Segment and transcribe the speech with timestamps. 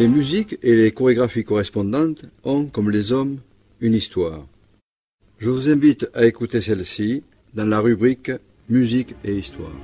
[0.00, 3.40] Les musiques et les chorégraphies correspondantes ont, comme les hommes,
[3.82, 4.46] une histoire.
[5.36, 7.22] Je vous invite à écouter celle-ci
[7.52, 8.32] dans la rubrique
[8.70, 9.76] Musique et Histoire.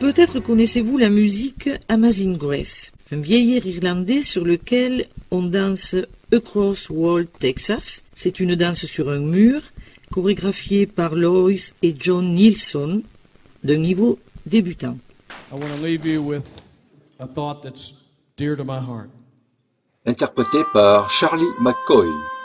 [0.00, 5.96] Peut-être connaissez-vous la musique Amazing Grace, un vieil air irlandais sur lequel on danse
[6.32, 8.04] Across World Texas.
[8.14, 9.60] C'est une danse sur un mur,
[10.12, 11.50] chorégraphiée par Lois
[11.82, 13.02] et John Nilsson,
[13.64, 14.96] d'un niveau débutant.
[20.06, 22.37] Interprété par Charlie McCoy.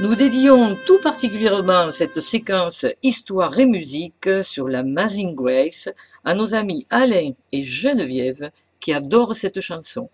[0.00, 5.88] Nous dédions tout particulièrement cette séquence Histoire et musique sur la Amazing Grace
[6.24, 10.08] à nos amis Alain et Geneviève qui adorent cette chanson.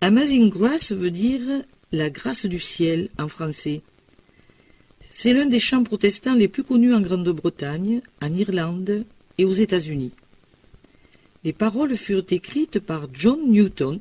[0.00, 1.62] Amazing Grace veut dire
[1.92, 3.82] la grâce du ciel en français.
[5.08, 9.04] C'est l'un des chants protestants les plus connus en Grande-Bretagne, en Irlande
[9.38, 10.14] et aux États-Unis.
[11.44, 14.00] Les paroles furent écrites par John Newton,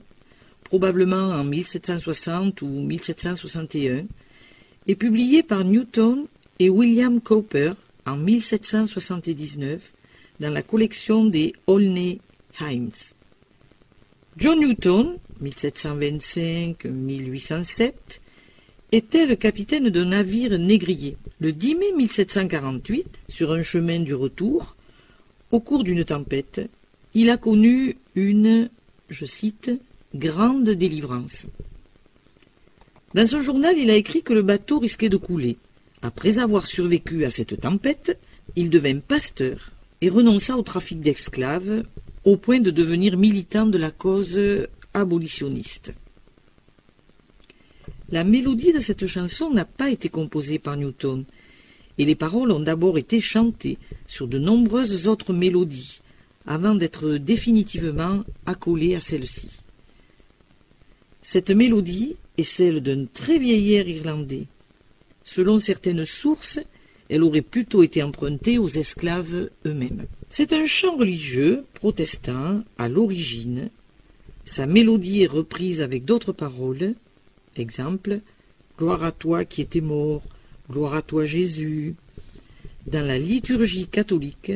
[0.63, 4.05] probablement en 1760 ou 1761,
[4.87, 6.25] est publié par Newton
[6.59, 7.73] et William Cowper
[8.05, 9.93] en 1779
[10.39, 12.19] dans la collection des Olney
[12.59, 13.13] Hymns.
[14.37, 17.93] John Newton, 1725-1807,
[18.91, 21.17] était le capitaine d'un navire négrier.
[21.39, 24.77] Le 10 mai 1748, sur un chemin du retour,
[25.51, 26.61] au cours d'une tempête,
[27.13, 28.69] il a connu une,
[29.09, 29.71] je cite,
[30.15, 31.45] grande délivrance.
[33.13, 35.57] Dans son journal, il a écrit que le bateau risquait de couler.
[36.01, 38.17] Après avoir survécu à cette tempête,
[38.55, 41.83] il devint pasteur et renonça au trafic d'esclaves
[42.23, 44.39] au point de devenir militant de la cause
[44.93, 45.93] abolitionniste.
[48.09, 51.25] La mélodie de cette chanson n'a pas été composée par Newton,
[51.97, 56.01] et les paroles ont d'abord été chantées sur de nombreuses autres mélodies,
[56.45, 59.59] avant d'être définitivement accolées à celle-ci.
[61.21, 64.47] Cette mélodie celle d'un très vieil air irlandais.
[65.23, 66.59] Selon certaines sources,
[67.09, 70.05] elle aurait plutôt été empruntée aux esclaves eux-mêmes.
[70.29, 73.69] C'est un chant religieux protestant à l'origine.
[74.45, 76.93] Sa mélodie est reprise avec d'autres paroles.
[77.55, 78.21] Exemple
[78.77, 80.23] Gloire à toi qui étais mort,
[80.69, 81.95] gloire à toi Jésus.
[82.87, 84.53] Dans la liturgie catholique,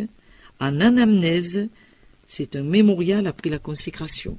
[0.59, 1.67] en anamnèse,
[2.25, 4.35] c'est un mémorial après la consécration.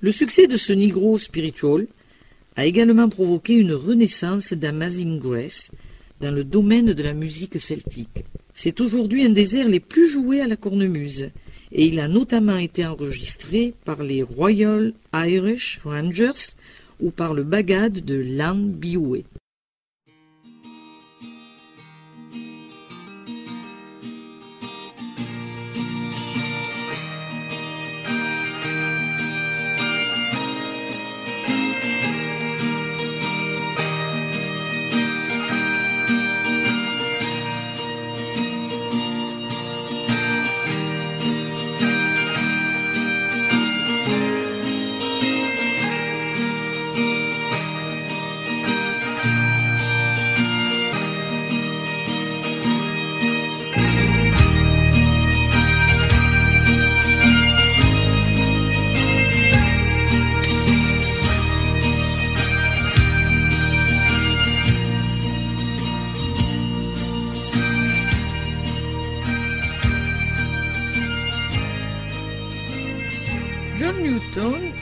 [0.00, 1.86] Le succès de ce Negro spiritual
[2.58, 5.70] a également provoqué une renaissance d'Amazing Grace
[6.20, 8.24] dans le domaine de la musique celtique.
[8.52, 11.30] C'est aujourd'hui un des airs les plus joués à la cornemuse,
[11.70, 16.56] et il a notamment été enregistré par les Royal Irish Rangers
[16.98, 19.24] ou par le bagad de Lan Bioué.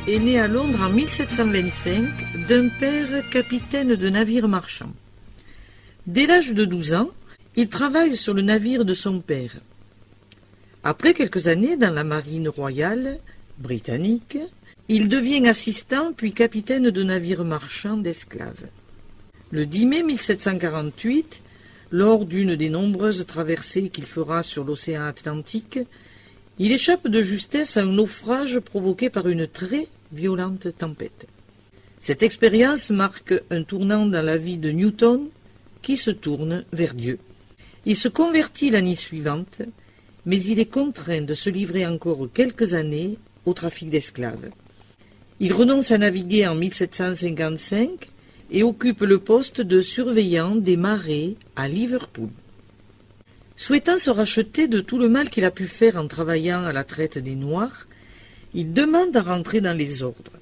[0.08, 4.92] Est né à Londres en 1725 d'un père capitaine de navire marchand.
[6.06, 7.10] Dès l'âge de 12 ans,
[7.56, 9.56] il travaille sur le navire de son père.
[10.84, 13.18] Après quelques années dans la marine royale,
[13.58, 14.38] britannique,
[14.88, 18.66] il devient assistant puis capitaine de navire marchand d'esclaves.
[19.50, 21.42] Le 10 mai 1748,
[21.90, 25.80] lors d'une des nombreuses traversées qu'il fera sur l'océan Atlantique,
[26.60, 31.26] il échappe de justesse à un naufrage provoqué par une très violente tempête.
[31.98, 35.28] Cette expérience marque un tournant dans la vie de Newton
[35.82, 37.18] qui se tourne vers Dieu.
[37.84, 39.62] Il se convertit l'année suivante,
[40.24, 44.50] mais il est contraint de se livrer encore quelques années au trafic d'esclaves.
[45.38, 48.10] Il renonce à naviguer en 1755
[48.50, 52.30] et occupe le poste de surveillant des marais à Liverpool.
[53.56, 56.84] Souhaitant se racheter de tout le mal qu'il a pu faire en travaillant à la
[56.84, 57.86] traite des Noirs,
[58.54, 60.32] il demande à rentrer dans les ordres.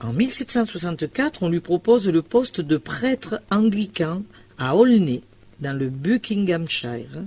[0.00, 4.22] En 1764, on lui propose le poste de prêtre anglican
[4.58, 5.22] à Aulnay,
[5.60, 7.24] dans le Buckinghamshire,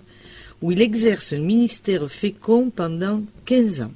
[0.61, 3.93] où il exerce un ministère fécond pendant quinze ans.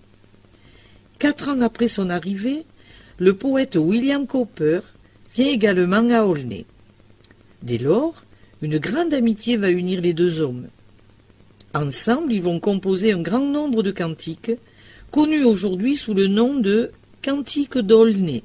[1.19, 2.65] Quatre ans après son arrivée,
[3.19, 4.79] le poète William Cowper
[5.35, 6.65] vient également à Aulnay.
[7.61, 8.23] Dès lors,
[8.61, 10.67] une grande amitié va unir les deux hommes.
[11.73, 14.51] Ensemble, ils vont composer un grand nombre de cantiques,
[15.13, 16.89] connus aujourd'hui sous le nom de
[17.23, 18.41] Cantiques d'Aulnay.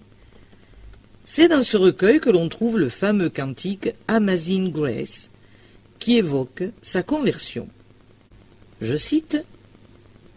[1.25, 5.31] C'est dans ce recueil que l'on trouve le fameux cantique Amazing Grace,
[5.99, 7.69] qui évoque sa conversion.
[8.83, 9.39] Je cite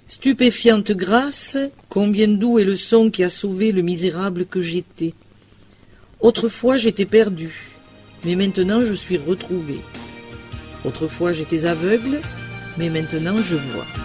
[0.08, 1.58] Stupéfiante grâce,
[1.90, 5.14] combien doux est le son qui a sauvé le misérable que j'étais.
[6.22, 7.72] Autrefois j'étais perdu,
[8.24, 9.82] mais maintenant je suis retrouvé.
[10.86, 12.22] Autrefois j'étais aveugle,
[12.78, 14.01] mais maintenant je vois.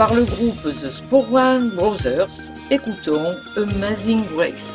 [0.00, 2.30] Par le groupe The Sporwan Brothers,
[2.70, 4.72] écoutons Amazing Grace.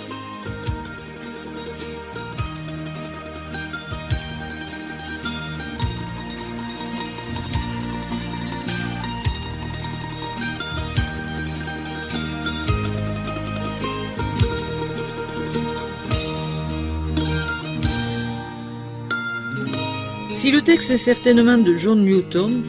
[20.30, 22.62] Si le texte est certainement de John Newton,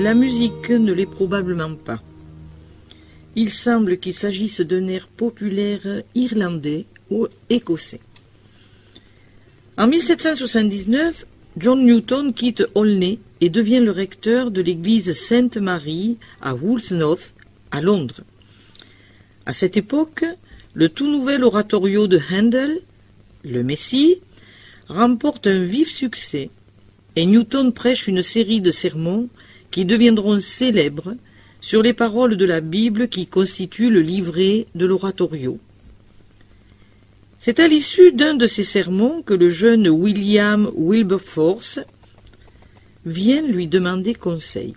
[0.00, 2.00] la musique ne l'est probablement pas.
[3.34, 8.00] Il semble qu'il s'agisse d'un air populaire irlandais ou écossais.
[9.76, 17.34] En 1779, John Newton quitte Olney et devient le recteur de l'église Sainte-Marie à Woolsnorth,
[17.72, 18.20] à Londres.
[19.46, 20.24] À cette époque,
[20.74, 22.82] le tout nouvel oratorio de Handel,
[23.44, 24.20] le Messie,
[24.88, 26.50] remporte un vif succès
[27.16, 29.28] et Newton prêche une série de sermons
[29.70, 31.14] qui deviendront célèbres
[31.60, 35.58] sur les paroles de la Bible qui constituent le livret de l'oratorio.
[37.36, 41.80] C'est à l'issue d'un de ces sermons que le jeune William Wilberforce
[43.06, 44.74] vient lui demander conseil.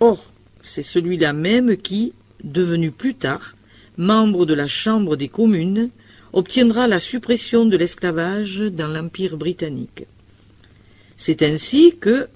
[0.00, 0.32] Or,
[0.62, 2.12] c'est celui-là même qui,
[2.44, 3.54] devenu plus tard
[3.96, 5.90] membre de la Chambre des communes,
[6.32, 10.04] obtiendra la suppression de l'esclavage dans l'Empire britannique.
[11.16, 12.28] C'est ainsi que,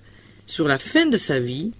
[0.47, 1.73] sur la fin de sa vie,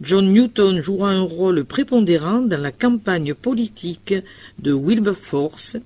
[0.00, 4.14] John Newton jouera un rôle prépondérant dans la campagne politique
[4.58, 5.76] de Wilberforce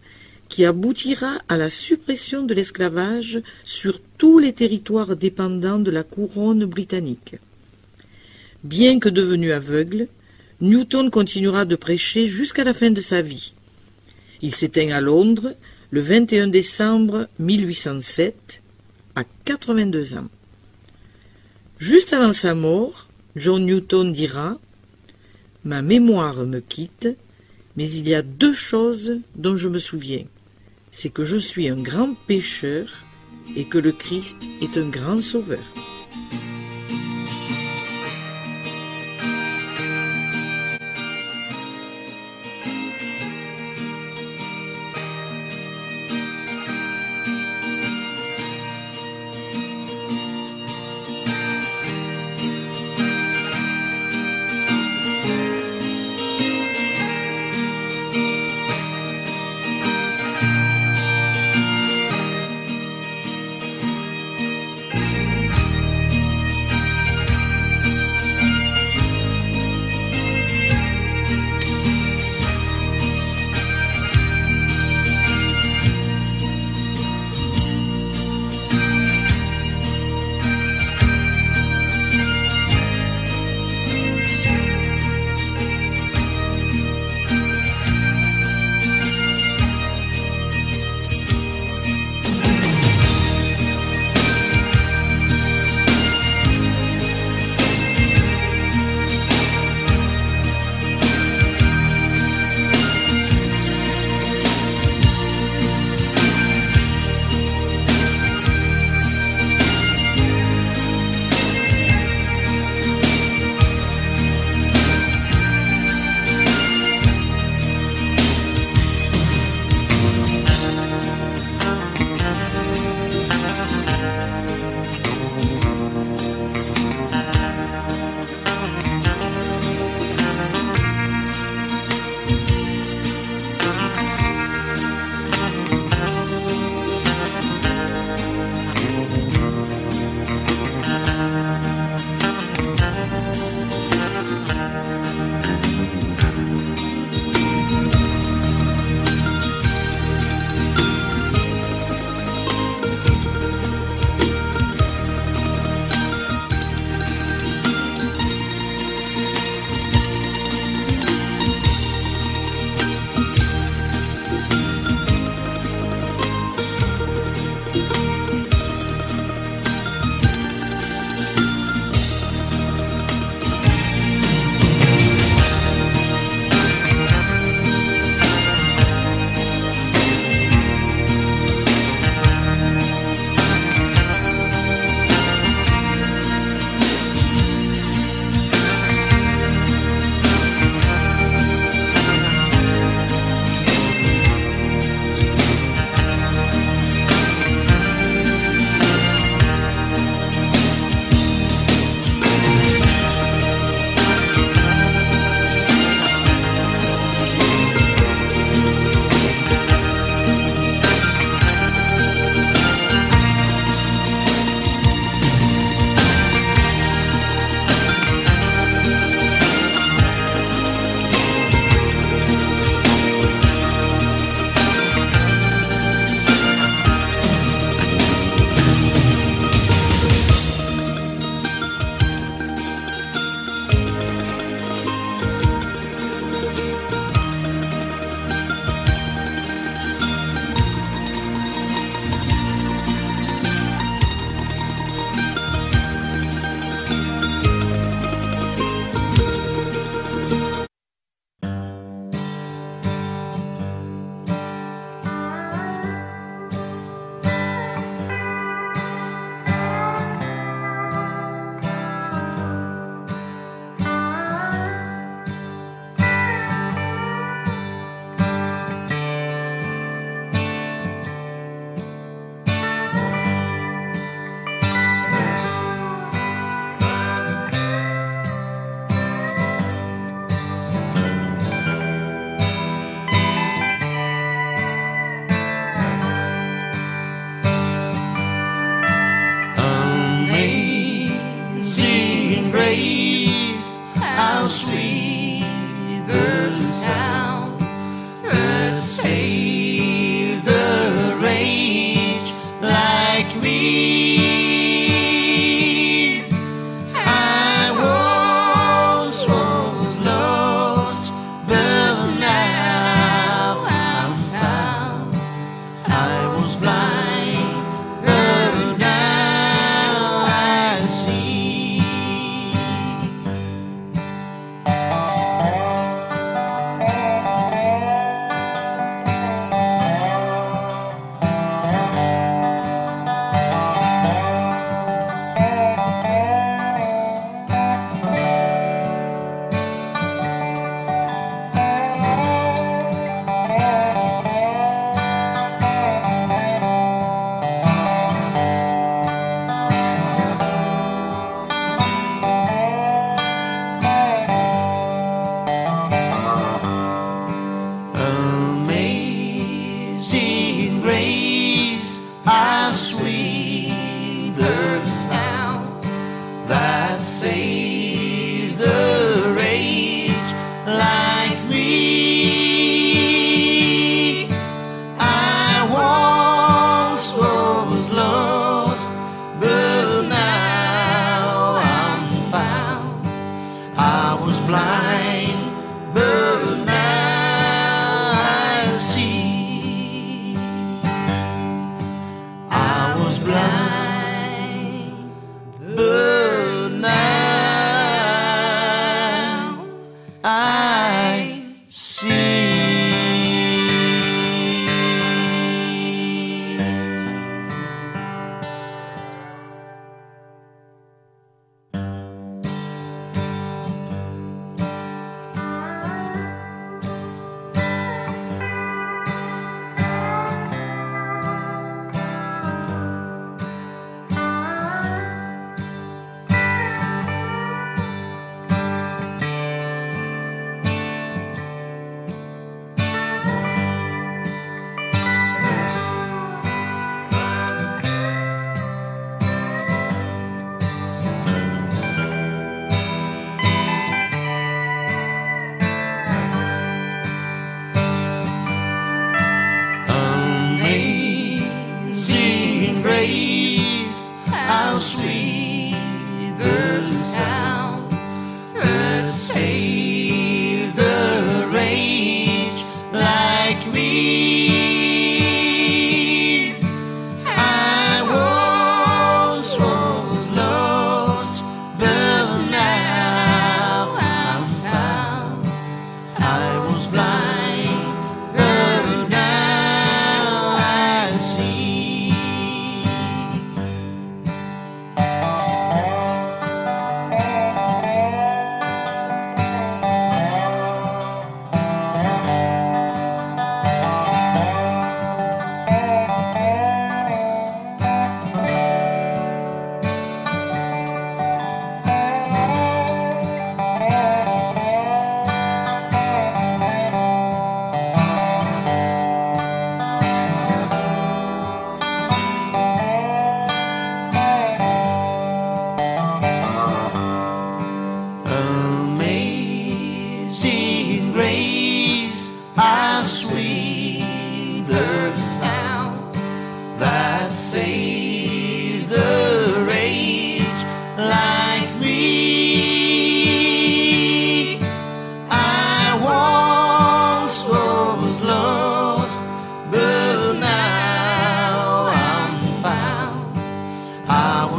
[0.48, 6.66] qui aboutira à la suppression de l'esclavage sur tous les territoires dépendants de la couronne
[6.66, 7.36] britannique.
[8.62, 10.08] Bien que devenu aveugle,
[10.60, 13.54] Newton continuera de prêcher jusqu'à la fin de sa vie.
[14.42, 15.54] Il s'éteint à Londres
[15.90, 18.62] le 21 décembre 1807
[19.14, 20.28] à 82 ans.
[21.82, 24.56] Juste avant sa mort, John Newton dira
[25.64, 27.08] Ma mémoire me quitte,
[27.76, 30.24] mais il y a deux choses dont je me souviens.
[30.92, 32.86] C'est que je suis un grand pécheur
[33.56, 35.58] et que le Christ est un grand sauveur.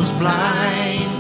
[0.04, 1.13] was blind.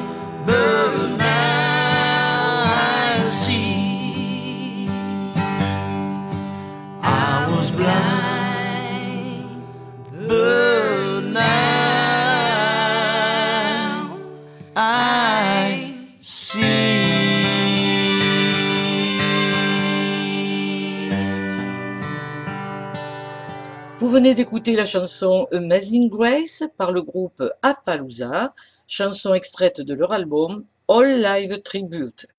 [24.33, 28.53] d'écouter la chanson Amazing Grace par le groupe Appaloosa,
[28.87, 32.25] chanson extraite de leur album All Live Tribute.